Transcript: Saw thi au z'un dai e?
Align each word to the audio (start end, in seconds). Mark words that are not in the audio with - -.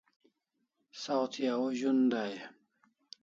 Saw 1.01 1.23
thi 1.31 1.43
au 1.55 1.65
z'un 1.79 1.99
dai 2.11 2.33
e? 2.39 2.43